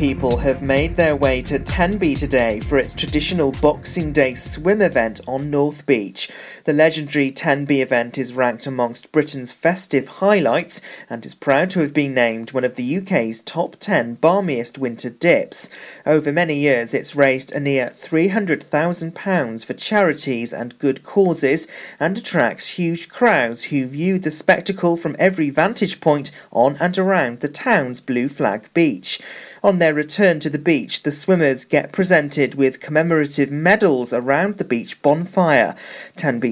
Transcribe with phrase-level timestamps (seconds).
[0.00, 5.20] people have made their way to Tenby today for its traditional Boxing Day swim event
[5.28, 6.30] on North Beach.
[6.70, 11.92] The legendary Tenby event is ranked amongst Britain's festive highlights and is proud to have
[11.92, 15.68] been named one of the UK's top 10 balmiest winter dips.
[16.06, 21.66] Over many years, it's raised a near £300,000 for charities and good causes
[21.98, 27.40] and attracts huge crowds who view the spectacle from every vantage point on and around
[27.40, 29.20] the town's Blue Flag Beach.
[29.62, 34.64] On their return to the beach, the swimmers get presented with commemorative medals around the
[34.64, 35.74] beach bonfire.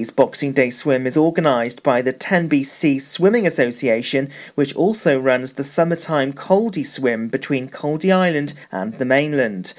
[0.09, 5.53] Tenby's Boxing Day swim is organised by the Tenby Sea Swimming Association, which also runs
[5.53, 9.73] the summertime Caldy swim between Caldy Island and the mainland.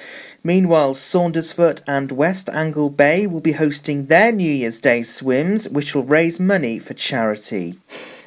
[0.44, 5.96] Meanwhile, Saundersfoot and West Angle Bay will be hosting their New Year's Day swims, which
[5.96, 7.80] will raise money for charity.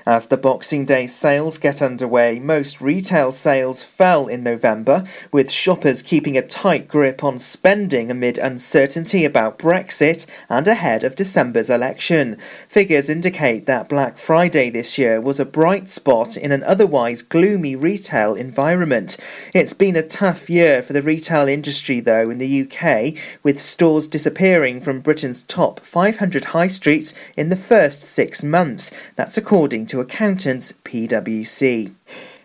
[0.05, 6.01] As the Boxing Day sales get underway, most retail sales fell in November, with shoppers
[6.01, 12.37] keeping a tight grip on spending amid uncertainty about Brexit and ahead of December's election.
[12.67, 17.73] Figures indicate that Black Friday this year was a bright spot in an otherwise gloomy
[17.73, 19.16] retail environment.
[19.53, 24.09] It's been a tough year for the retail industry, though, in the UK, with stores
[24.09, 28.94] disappearing from Britain's top 500 high streets in the first six months.
[29.16, 31.93] That's according to to accountants PwC.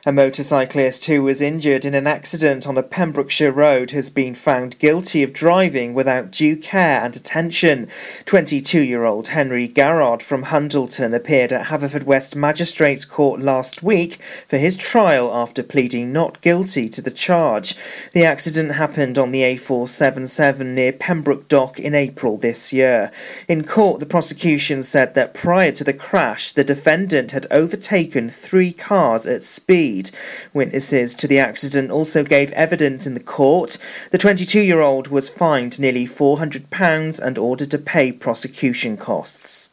[0.06, 4.78] A motorcyclist who was injured in an accident on a Pembrokeshire road has been found
[4.78, 7.88] guilty of driving without due care and attention.
[8.24, 14.56] 22 year old Henry Garrard from Hundleton appeared at Haverfordwest Magistrates Court last week for
[14.56, 17.74] his trial after pleading not guilty to the charge.
[18.12, 23.10] The accident happened on the A477 near Pembroke Dock in April this year.
[23.48, 28.72] In court, the prosecution said that prior to the crash, the defendant had overtaken three
[28.72, 30.10] cars at speed speed.
[30.52, 33.78] Witnesses to the accident also gave evidence in the court.
[34.10, 39.67] The 22 year old was fined nearly £400 and ordered to pay prosecution costs.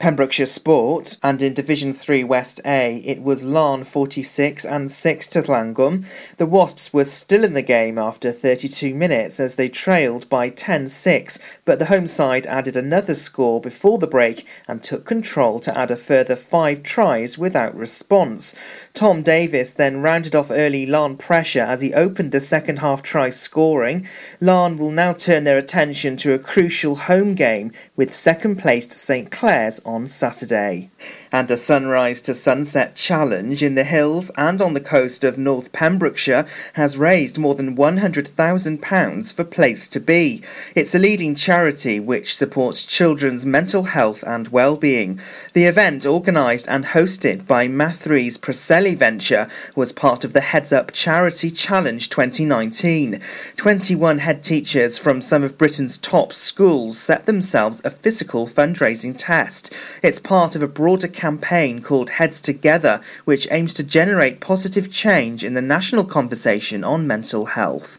[0.00, 5.42] Pembrokeshire Sport, and in Division 3 West A, it was Laugharne 46 and 6 to
[5.42, 6.04] Llangwm.
[6.36, 10.86] The Wasps were still in the game after 32 minutes as they trailed by 10
[10.86, 15.76] 6, but the home side added another score before the break and took control to
[15.76, 18.54] add a further five tries without response.
[18.94, 23.30] Tom Davis then rounded off early Laugharne pressure as he opened the second half try
[23.30, 24.06] scoring.
[24.40, 29.32] Laugharne will now turn their attention to a crucial home game with second placed St
[29.32, 30.90] Clears on Saturday
[31.32, 35.72] and a sunrise to sunset challenge in the hills and on the coast of North
[35.72, 40.42] Pembrokeshire has raised more than £100,000 for Place to Be.
[40.74, 45.20] It's a leading charity which supports children's mental health and well-being.
[45.52, 50.92] The event, organised and hosted by Mathry's Preseli Venture, was part of the Heads Up
[50.92, 53.20] Charity Challenge 2019.
[53.56, 59.72] 21 head teachers from some of Britain's top schools set themselves a physical fundraising test.
[60.02, 65.44] It's part of a broader campaign called Heads Together, which aims to generate positive change
[65.44, 67.98] in the national conversation on mental health.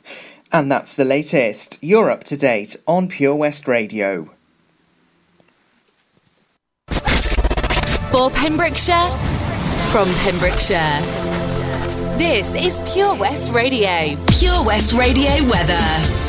[0.51, 1.77] And that's the latest.
[1.81, 4.31] You're up to date on Pure West Radio.
[8.11, 9.09] For Pembrokeshire,
[9.91, 11.01] from Pembrokeshire.
[12.17, 14.17] This is Pure West Radio.
[14.27, 16.28] Pure West Radio weather.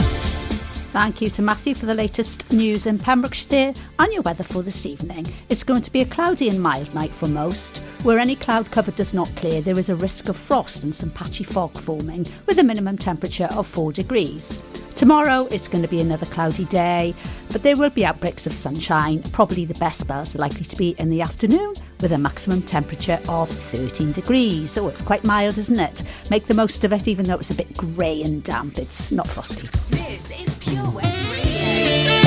[0.91, 4.85] Thank you to Matthew for the latest news in Pembrokeshire and your weather for this
[4.85, 5.25] evening.
[5.49, 7.79] It's going to be a cloudy and mild night for most.
[8.03, 11.11] Where any cloud cover does not clear, there is a risk of frost and some
[11.11, 14.61] patchy fog forming, with a minimum temperature of 4 degrees.
[14.97, 17.15] Tomorrow it's going to be another cloudy day,
[17.53, 19.23] but there will be outbreaks of sunshine.
[19.31, 23.21] Probably the best spells are likely to be in the afternoon with a maximum temperature
[23.29, 24.71] of 13 degrees.
[24.71, 26.03] So it's quite mild, isn't it?
[26.31, 28.79] Make the most of it, even though it's a bit grey and damp.
[28.79, 29.69] It's not frosty.
[29.97, 32.20] This is Pure West Radio.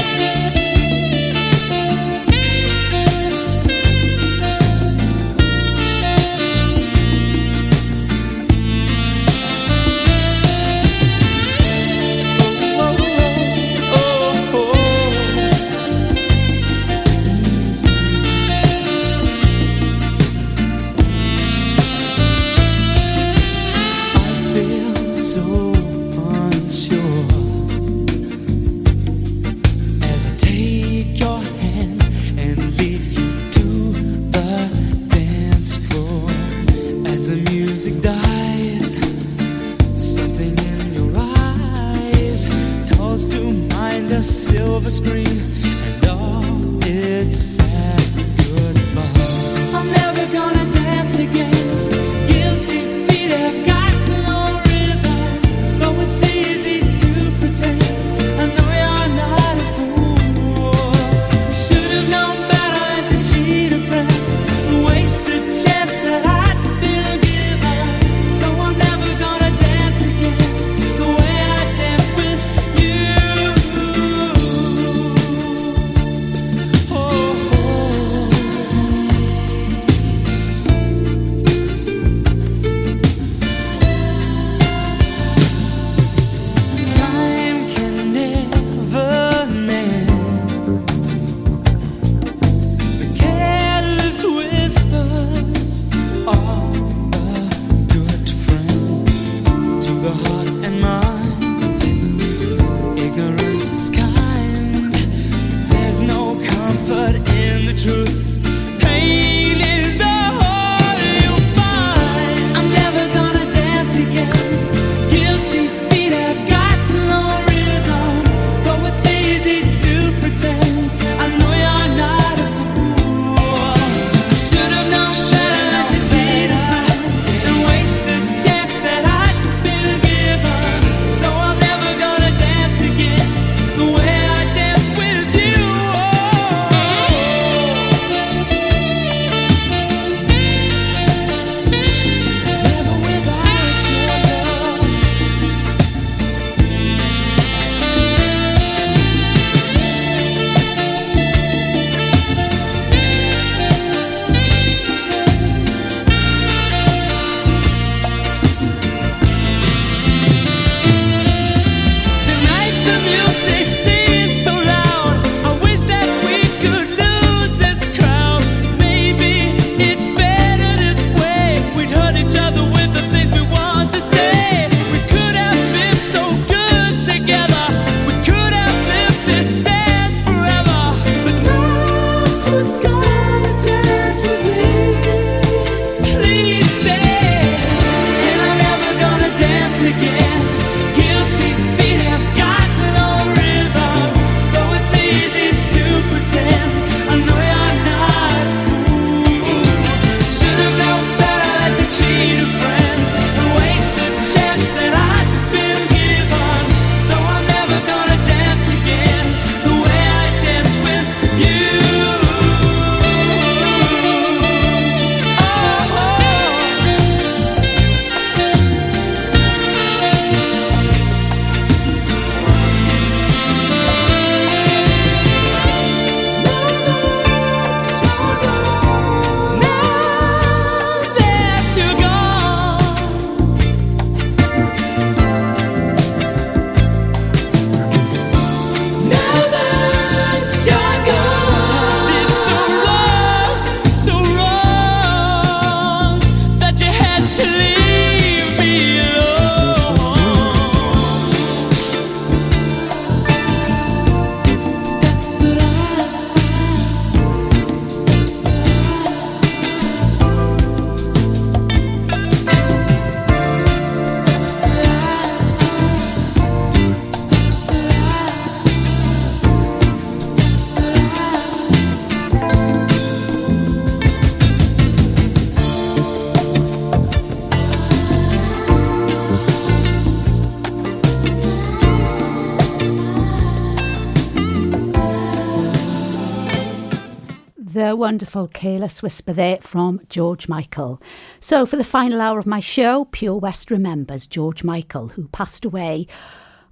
[288.03, 291.01] wonderful Careless Whisper there from George Michael.
[291.39, 295.63] So, for the final hour of my show, Pure West remembers George Michael, who passed
[295.63, 296.07] away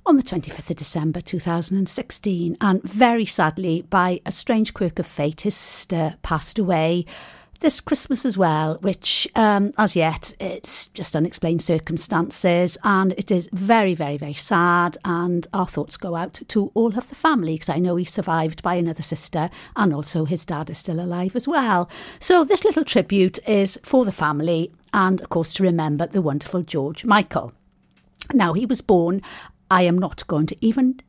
[0.05, 2.57] on the 25th of December 2016.
[2.59, 7.05] And very sadly, by a strange quirk of fate, his sister passed away
[7.61, 13.47] this Christmas as well, which um, as yet it's just unexplained circumstances, and it is
[13.53, 14.97] very, very, very sad.
[15.05, 18.61] And our thoughts go out to all of the family because I know he survived
[18.61, 21.89] by another sister, and also his dad is still alive as well.
[22.19, 26.63] So this little tribute is for the family, and of course to remember the wonderful
[26.63, 27.53] George Michael.
[28.33, 29.21] Now he was born.
[29.69, 30.99] I am not going to even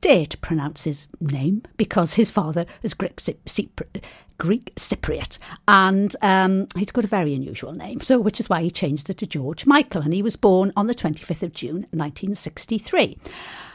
[0.00, 3.18] dare to pronounce his name because his father has Greek.
[3.46, 4.04] secret,
[4.38, 5.38] Greek Cypriot,
[5.68, 9.18] and um, he's got a very unusual name, so which is why he changed it
[9.18, 13.18] to George Michael, and he was born on the 25th of June 1963.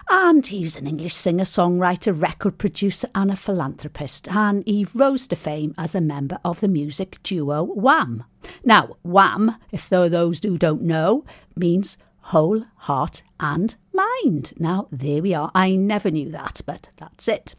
[0.09, 4.27] And he was an English singer, songwriter, record producer, and a philanthropist.
[4.29, 8.25] And he rose to fame as a member of the music duo Wham.
[8.65, 11.23] Now, Wham, if there are those who don't know,
[11.55, 14.53] means whole heart and mind.
[14.57, 15.51] Now, there we are.
[15.55, 17.55] I never knew that, but that's it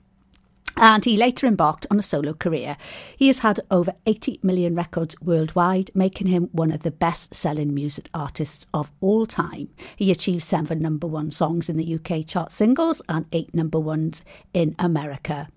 [0.77, 2.77] and he later embarked on a solo career.
[3.17, 7.75] He has had over 80 million records worldwide, making him one of the best selling
[7.75, 9.69] music artists of all time.
[9.97, 14.25] He achieved seven number one songs in the UK chart singles and eight number ones
[14.55, 15.49] in America.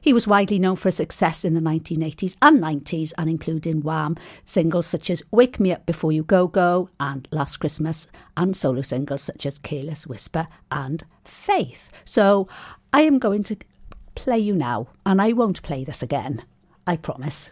[0.00, 4.16] He was widely known for his success in the 1980s and 90s, and including Wham
[4.44, 8.82] singles such as Wake Me Up Before You Go Go and Last Christmas, and solo
[8.82, 11.90] singles such as Careless Whisper and Faith.
[12.04, 12.48] So
[12.92, 13.56] I am going to
[14.18, 16.42] play you now, and I won't play this again.
[16.86, 17.50] I promise.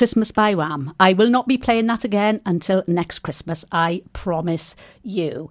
[0.00, 0.94] Christmas by Wham.
[0.98, 5.50] I will not be playing that again until next Christmas, I promise you.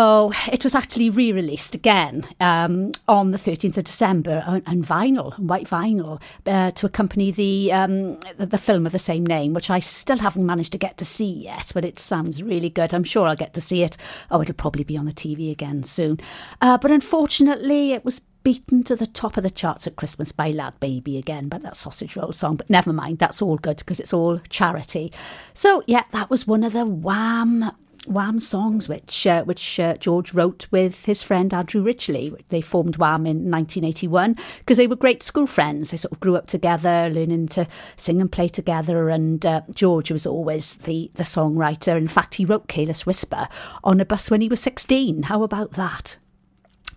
[0.00, 4.84] Oh, it was actually re released again um, on the 13th of December on, on
[4.84, 9.54] vinyl, white vinyl, uh, to accompany the, um, the, the film of the same name,
[9.54, 12.94] which I still haven't managed to get to see yet, but it sounds really good.
[12.94, 13.96] I'm sure I'll get to see it.
[14.30, 16.20] Oh, it'll probably be on the TV again soon.
[16.60, 20.52] Uh, but unfortunately, it was beaten to the top of the charts at Christmas by
[20.52, 22.54] LadBaby again by that sausage roll song.
[22.54, 25.12] But never mind, that's all good because it's all charity.
[25.54, 27.72] So, yeah, that was one of the Wham
[28.08, 32.34] Wham songs, which uh, which uh, George wrote with his friend Andrew Ridgeley.
[32.48, 35.90] They formed Wham in 1981 because they were great school friends.
[35.90, 39.08] They sort of grew up together, learning to sing and play together.
[39.08, 41.96] And uh, George was always the the songwriter.
[41.96, 43.48] In fact, he wrote "Careless Whisper"
[43.84, 45.24] on a bus when he was 16.
[45.24, 46.18] How about that?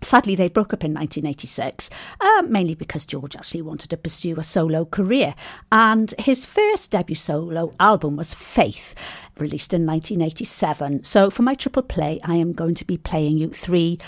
[0.02, 1.88] Sadly, they broke up in 1986,
[2.20, 5.34] uh, mainly because George actually wanted to pursue a solo career.
[5.70, 8.96] And his first debut solo album was Faith,
[9.38, 11.04] released in 1987.
[11.04, 13.98] So, for my triple play, I am going to be playing you three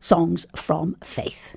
[0.00, 1.56] songs from Faith.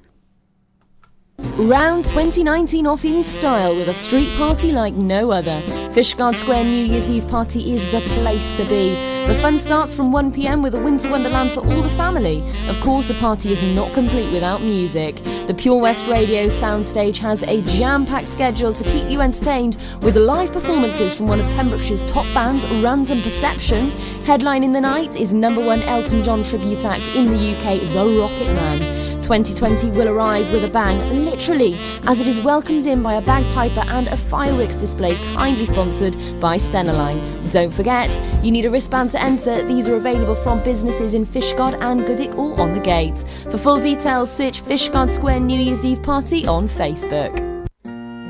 [1.58, 5.60] Round 2019 off in style with a street party like no other.
[5.90, 8.92] Fishguard Square New Year's Eve party is the place to be.
[9.26, 12.44] The fun starts from 1pm with a winter wonderland for all the family.
[12.68, 15.16] Of course, the party is not complete without music.
[15.48, 20.16] The Pure West Radio soundstage has a jam packed schedule to keep you entertained with
[20.16, 23.90] live performances from one of Pembrokeshire's top bands, Random Perception.
[24.28, 28.54] Headlining the night is number one Elton John tribute act in the UK, The Rocket
[28.54, 29.07] Man.
[29.22, 33.84] 2020 will arrive with a bang, literally, as it is welcomed in by a bagpiper
[33.88, 37.50] and a fireworks display kindly sponsored by Stena Line.
[37.50, 38.10] Don't forget,
[38.44, 39.66] you need a wristband to enter.
[39.68, 43.24] These are available from businesses in Fishguard and Goodwick or on the gate.
[43.50, 47.36] For full details, search Fishguard Square New Year's Eve party on Facebook.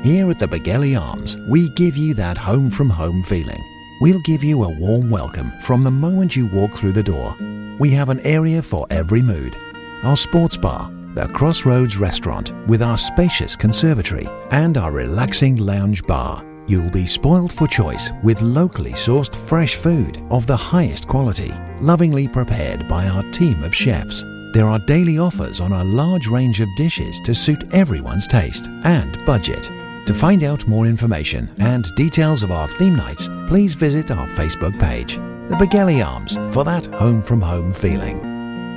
[0.04, 3.62] Here at the Begelly Arms, we give you that home from home feeling.
[4.00, 7.36] We'll give you a warm welcome from the moment you walk through the door.
[7.78, 9.56] We have an area for every mood
[10.04, 16.44] our sports bar, the Crossroads restaurant with our spacious conservatory, and our relaxing lounge bar.
[16.66, 22.28] You'll be spoiled for choice with locally sourced fresh food of the highest quality, lovingly
[22.28, 24.22] prepared by our team of chefs.
[24.52, 29.24] There are daily offers on a large range of dishes to suit everyone's taste and
[29.26, 29.70] budget.
[30.06, 34.78] To find out more information and details of our theme nights, please visit our Facebook
[34.78, 35.16] page,
[35.48, 38.37] The Begelly Arms, for that home from home feeling.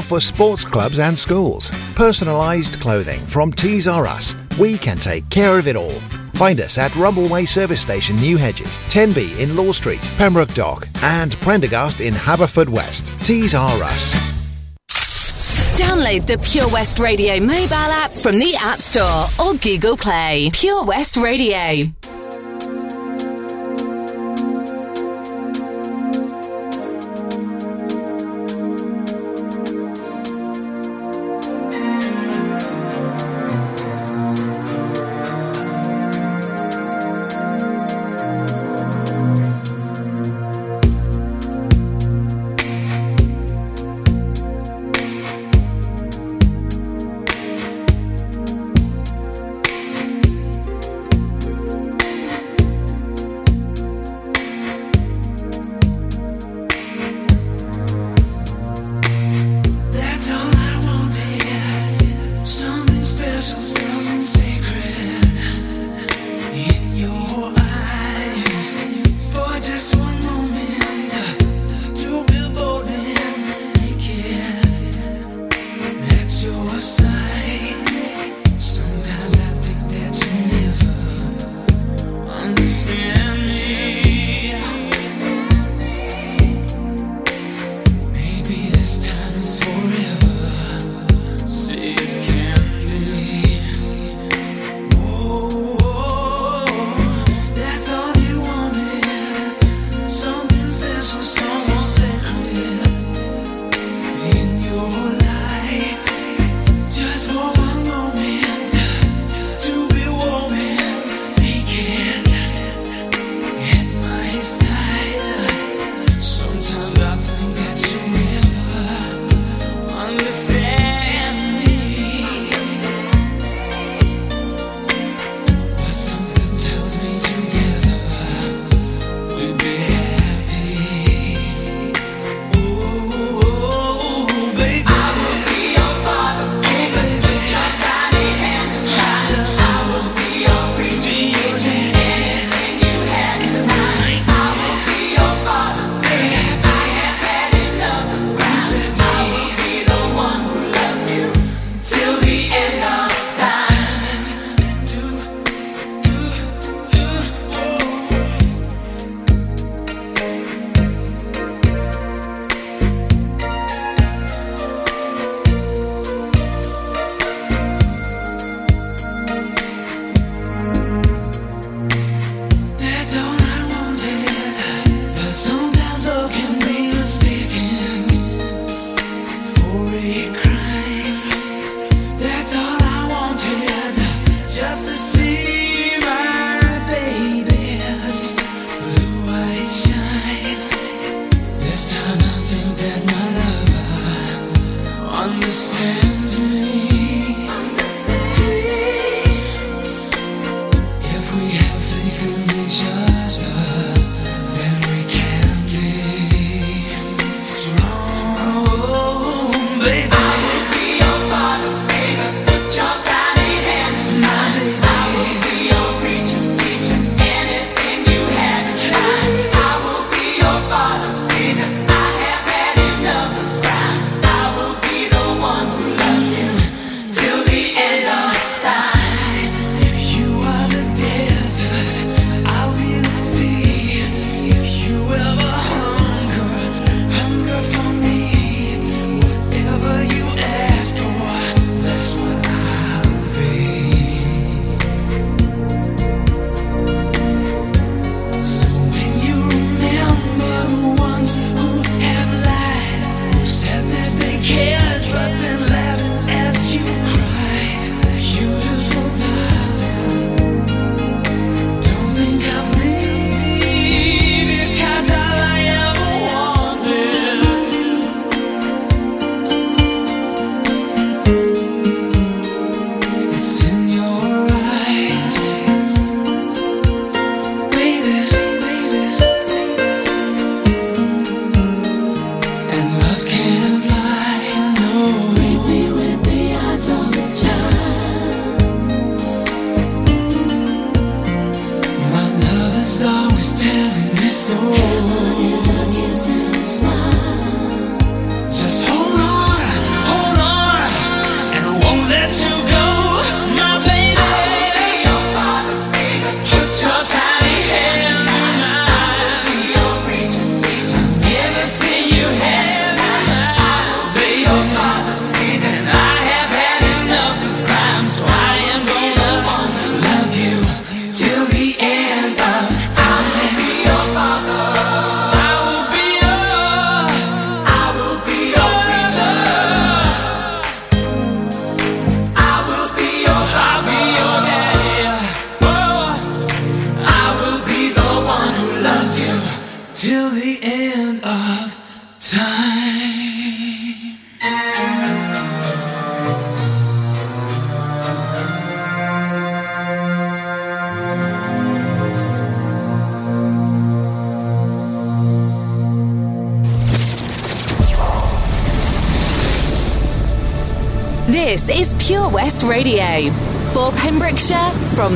[0.00, 1.70] for sports clubs and schools.
[1.94, 4.34] Personalised clothing from Tees R Us.
[4.58, 6.00] We can take care of it all.
[6.34, 11.36] Find us at Rumbleway Service Station, New Hedges, 10B in Law Street, Pembroke Dock, and
[11.40, 13.24] Prendergast in Haverfordwest.
[13.24, 14.14] Tees R Us.
[15.78, 20.50] Download the Pure West Radio mobile app from the App Store or Google Play.
[20.52, 21.90] Pure West Radio.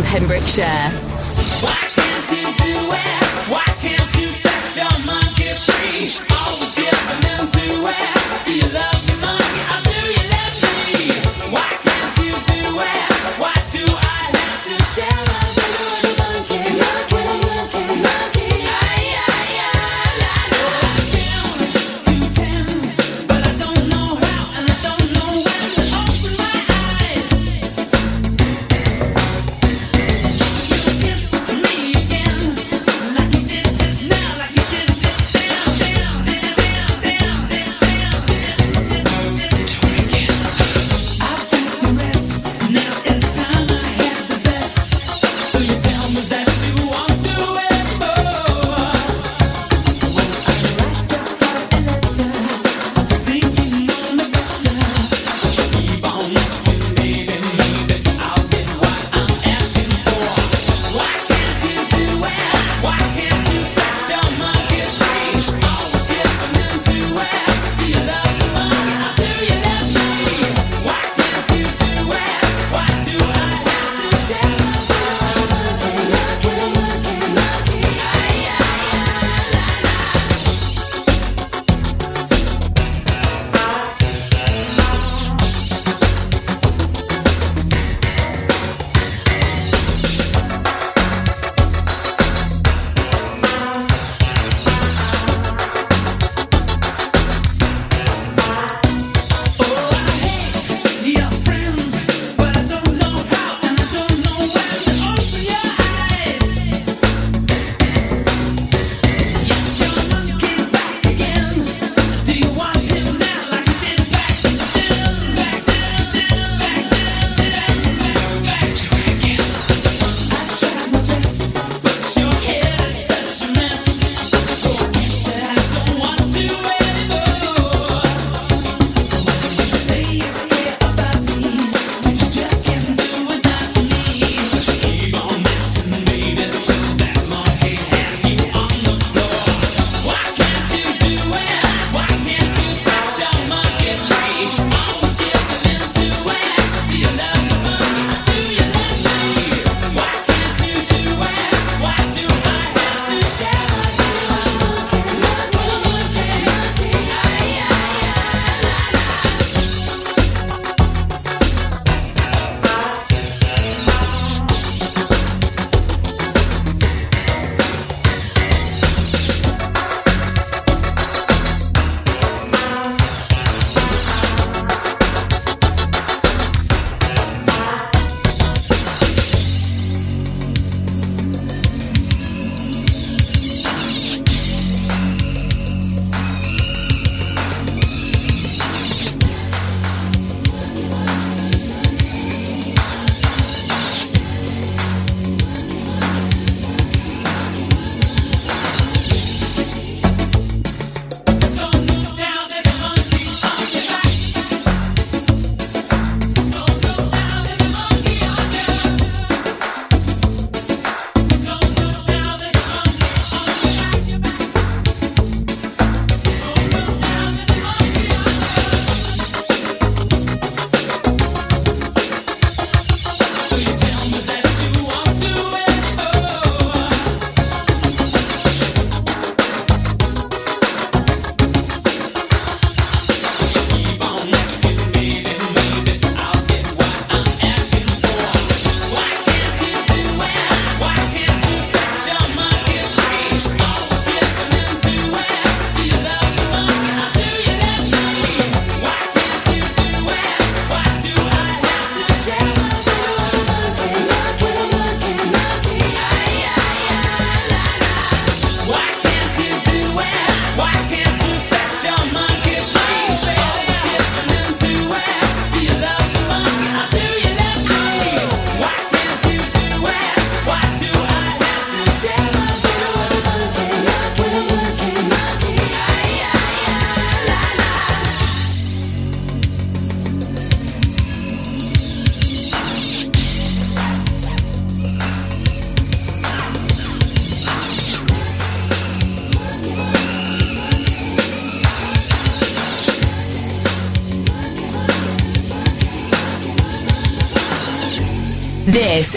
[0.06, 0.95] Pembrokeshire.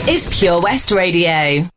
[0.09, 1.69] Is Pure West Radio.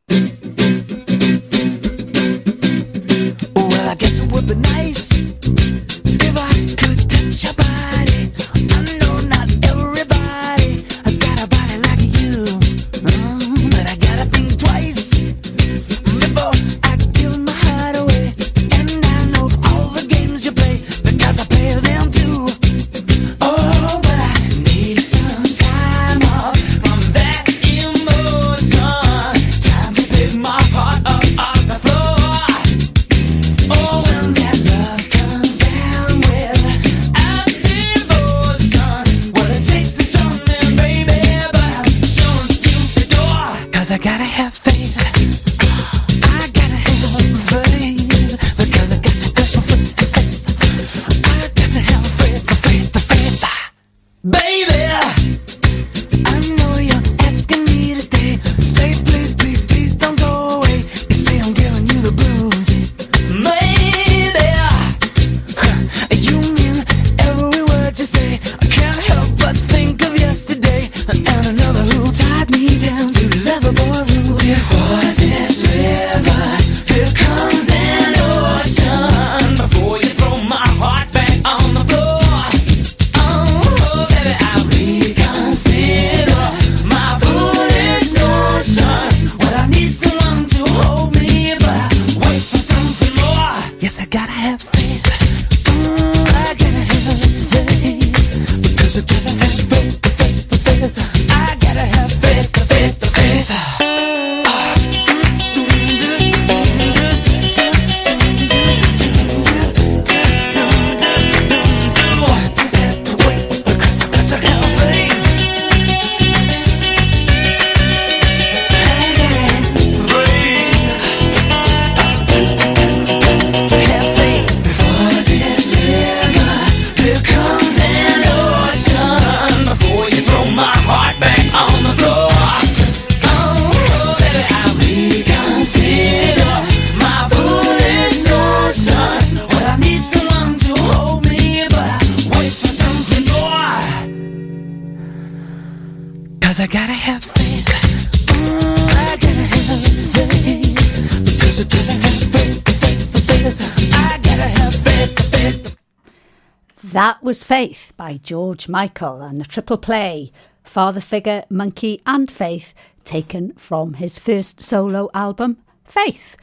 [157.52, 160.32] Faith by George Michael and the triple play
[160.64, 162.72] Father Figure, Monkey, and Faith,
[163.04, 166.38] taken from his first solo album, Faith.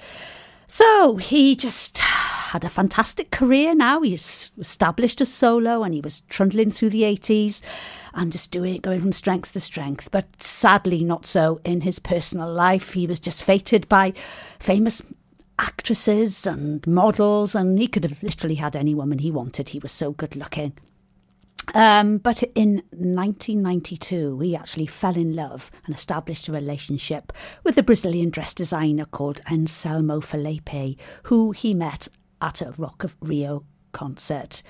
[0.68, 4.04] So he just had a fantastic career now.
[4.04, 7.64] He's established a solo and he was trundling through the 80s
[8.14, 10.12] and just doing it, going from strength to strength.
[10.12, 12.94] But sadly, not so in his personal life.
[12.94, 14.14] He was just feted by
[14.60, 15.02] famous
[15.58, 19.70] actresses and models, and he could have literally had any woman he wanted.
[19.70, 20.74] He was so good looking.
[21.74, 27.32] Um, but in 1992, he actually fell in love and established a relationship
[27.64, 32.08] with a Brazilian dress designer called Anselmo Felipe, who he met
[32.42, 34.64] at a Rock of Rio concert.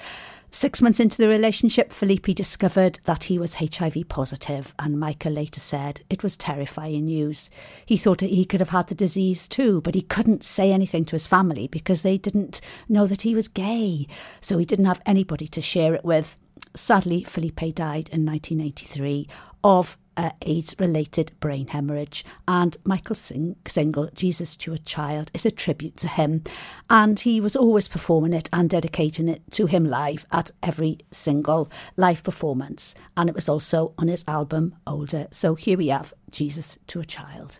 [0.51, 5.59] Six months into the relationship, Felipe discovered that he was HIV positive, and Michael later
[5.59, 7.51] said it was terrifying news.
[7.85, 11.11] He thought he could have had the disease too, but he couldn't say anything to
[11.11, 14.07] his family because they didn't know that he was gay,
[14.41, 16.35] so he didn't have anybody to share it with.
[16.75, 19.27] Sadly, Felipe died in 1983
[19.63, 22.25] of uh, AIDS related brain hemorrhage.
[22.47, 26.43] And Michael's sing- single, Jesus to a Child, is a tribute to him.
[26.89, 31.71] And he was always performing it and dedicating it to him live at every single
[31.95, 32.95] live performance.
[33.15, 35.27] And it was also on his album Older.
[35.31, 37.59] So here we have Jesus to a Child.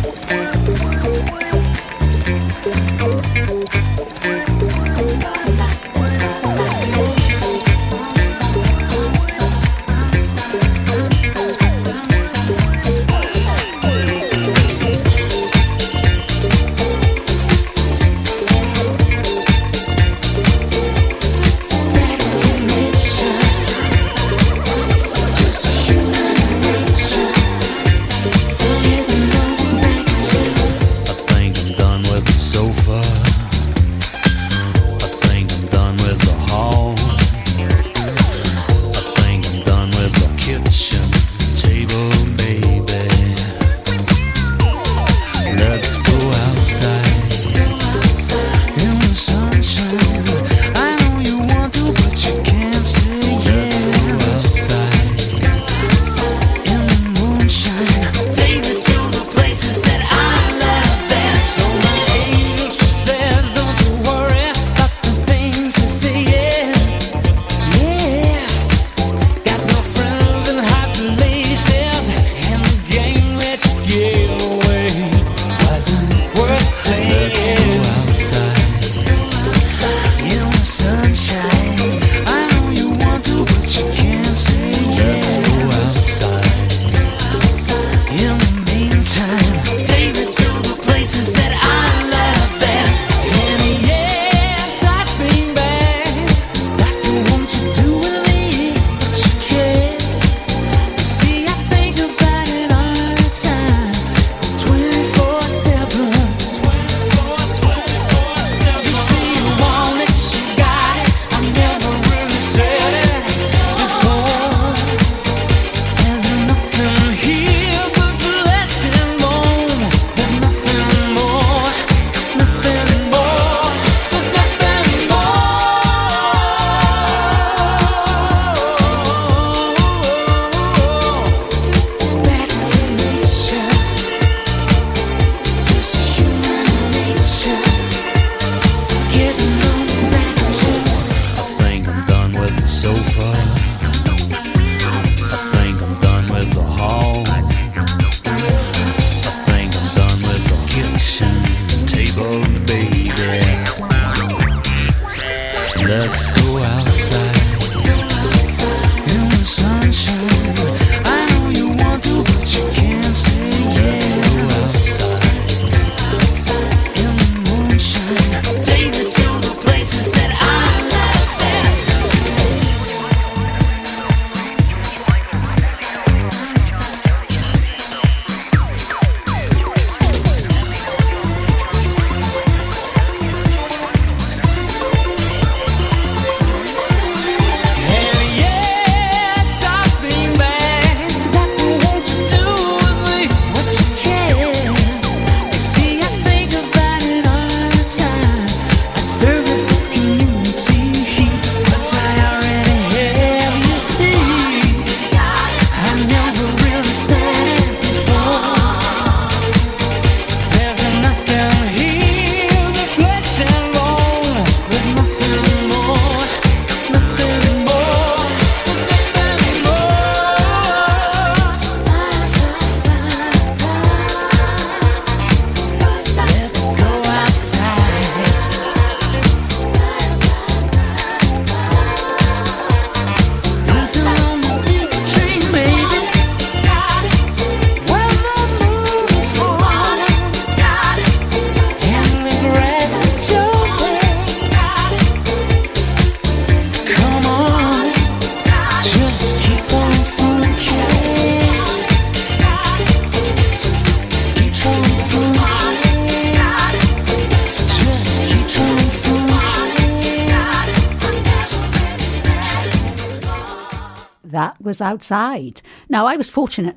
[264.81, 265.61] Outside.
[265.89, 266.75] Now, I was fortunate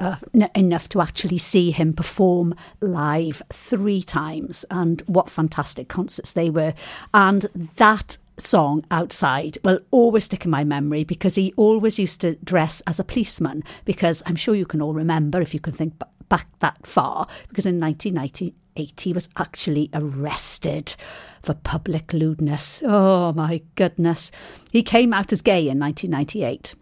[0.54, 6.74] enough to actually see him perform live three times, and what fantastic concerts they were.
[7.12, 7.46] And
[7.76, 12.80] that song outside will always stick in my memory because he always used to dress
[12.86, 13.62] as a policeman.
[13.84, 15.94] Because I'm sure you can all remember, if you can think
[16.28, 20.96] back that far, because in 1998 he was actually arrested
[21.42, 22.82] for public lewdness.
[22.84, 24.32] Oh my goodness.
[24.72, 26.74] He came out as gay in 1998.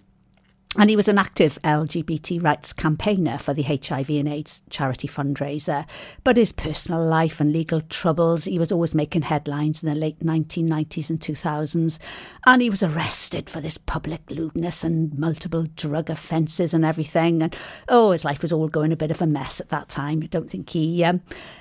[0.79, 5.85] And he was an active LGBT rights campaigner for the HIV and AIDS charity fundraiser.
[6.25, 10.21] But his personal life and legal troubles, he was always making headlines in the late
[10.21, 11.99] 1990s and 2000s.
[12.47, 17.43] And he was arrested for this public lewdness and multiple drug offences and everything.
[17.43, 17.55] And
[17.87, 20.23] oh, his life was all going a bit of a mess at that time.
[20.23, 21.21] I don't think he um,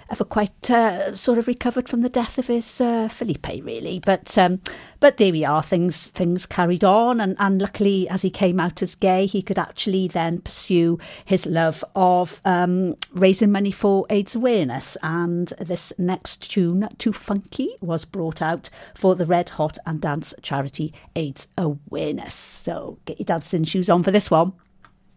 [0.10, 4.00] ever quite uh, sort of recovered from the death of his uh, Felipe, really.
[4.00, 4.62] But um,
[5.02, 5.62] but there we are.
[5.62, 9.60] Things things carried on, and, and luckily, as he came out as gay, he could
[9.60, 14.96] actually then pursue his love of um, raising money for AIDS awareness.
[15.04, 20.34] And this next tune, "Too Funky," was brought out for the Red Hot and Dance
[20.42, 22.36] charity AIDS awareness.
[22.36, 24.54] So get your dancing shoes on for this one.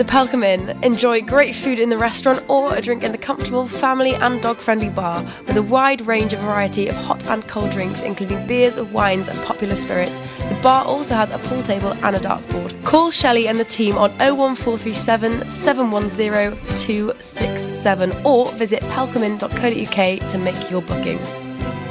[0.00, 0.82] The Pelcomb Inn.
[0.82, 4.56] Enjoy great food in the restaurant or a drink in the comfortable family and dog
[4.56, 8.80] friendly bar with a wide range of variety of hot and cold drinks, including beers,
[8.80, 10.18] wines, and popular spirits.
[10.48, 12.74] The bar also has a pool table and a darts board.
[12.82, 20.80] Call Shelley and the team on 01437 710 267 or visit pelcomin.co.uk to make your
[20.80, 21.18] booking.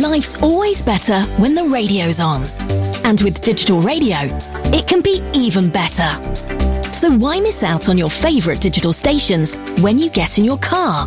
[0.00, 2.42] Life's always better when the radio's on.
[3.04, 4.18] And with digital radio,
[4.72, 6.10] it can be even better.
[6.92, 11.06] So why miss out on your favourite digital stations when you get in your car?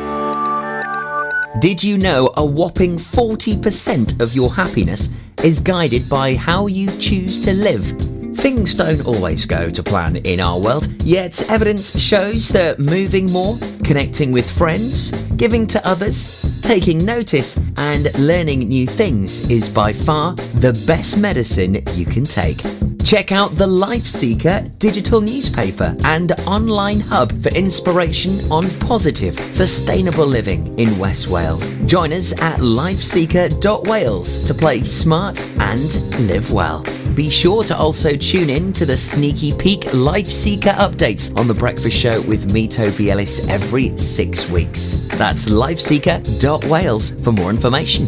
[1.61, 5.09] Did you know a whopping 40% of your happiness
[5.43, 7.85] is guided by how you choose to live?
[8.35, 13.59] Things don't always go to plan in our world, yet evidence shows that moving more,
[13.83, 20.33] connecting with friends, giving to others, taking notice, and learning new things is by far
[20.33, 22.59] the best medicine you can take.
[23.03, 30.25] Check out the Life Seeker digital newspaper and online hub for inspiration on positive, sustainable
[30.25, 31.69] living in West Wales.
[31.87, 35.93] Join us at lifeseeker.wales to play smart and
[36.27, 36.85] live well.
[37.15, 41.53] Be sure to also tune in to the Sneaky Peek Life Seeker updates on The
[41.53, 44.93] Breakfast Show with me, Toby Ellis, every six weeks.
[45.17, 48.07] That's lifeseeker.wales for more information.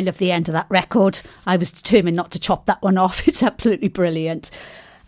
[0.00, 1.20] I love the end of that record.
[1.46, 3.20] I was determined not to chop that one off.
[3.28, 4.50] It's absolutely brilliant.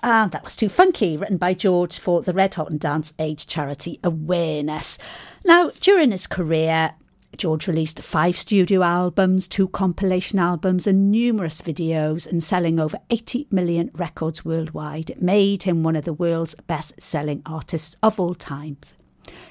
[0.03, 3.47] And that was Too Funky, written by George for the Red Hot and Dance Age
[3.47, 4.99] Charity Awareness.
[5.47, 6.93] Now, during his career,
[7.39, 13.47] George released five studio albums, two compilation albums, and numerous videos, and selling over 80
[13.51, 15.09] million records worldwide.
[15.09, 18.93] It made him one of the world's best selling artists of all times.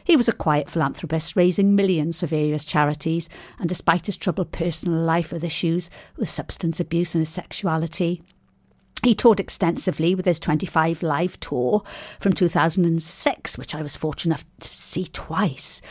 [0.03, 3.29] He was a quiet philanthropist, raising millions for various charities,
[3.59, 8.21] and despite his troubled personal life with issues with substance abuse and his sexuality,
[9.03, 11.83] he toured extensively with his 25 live tour
[12.19, 15.81] from 2006, which I was fortunate enough to see twice.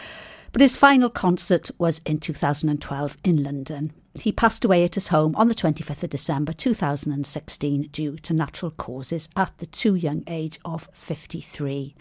[0.52, 3.92] But his final concert was in 2012 in London.
[4.14, 8.72] He passed away at his home on the 25th of December 2016 due to natural
[8.72, 11.94] causes at the too young age of 53.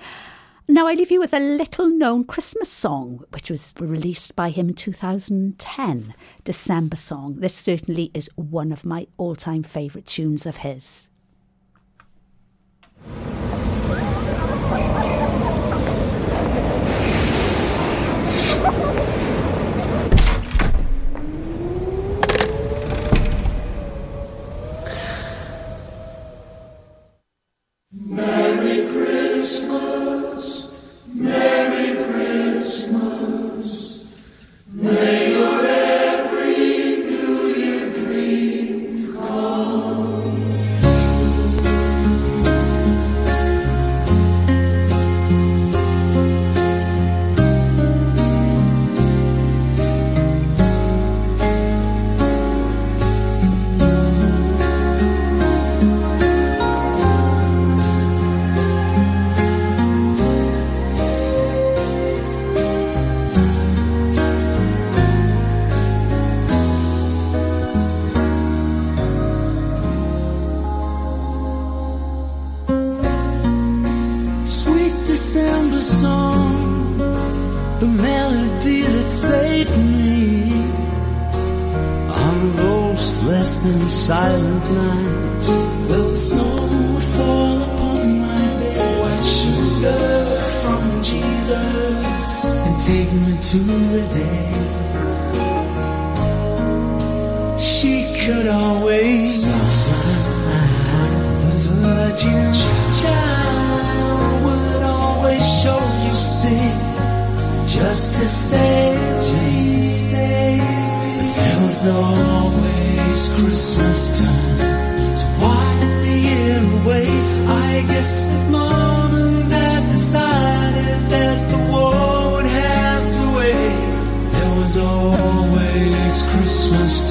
[0.72, 4.70] Now, I leave you with a little known Christmas song, which was released by him
[4.70, 6.14] in 2010,
[6.44, 7.38] December Song.
[7.40, 11.09] This certainly is one of my all time favourite tunes of his.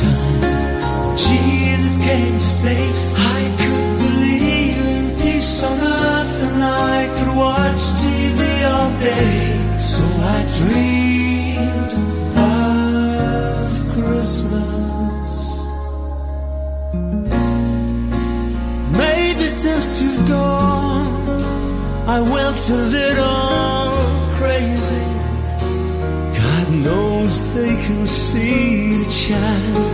[0.01, 1.17] Time.
[1.17, 2.85] Jesus came to stay.
[3.37, 8.41] I could believe in peace on earth and I could watch TV
[8.73, 9.79] all day.
[9.79, 10.03] So
[10.37, 11.93] I dreamed
[12.37, 15.33] of Christmas.
[19.03, 21.09] Maybe since you've gone,
[22.09, 23.89] I went a little
[24.39, 25.07] crazy.
[26.43, 29.88] God knows they can see the child,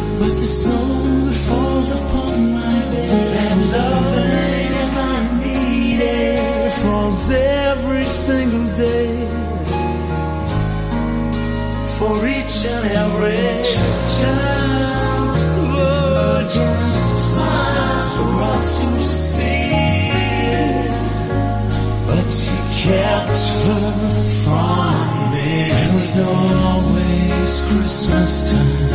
[26.17, 28.89] It was always Christmas time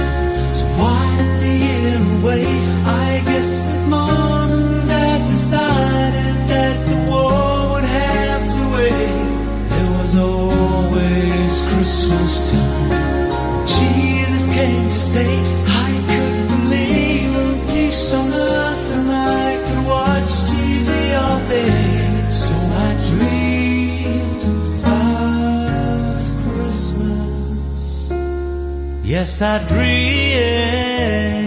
[0.55, 2.45] to wipe the year away.
[2.86, 3.78] I guess
[29.20, 31.38] Yes, I dreamed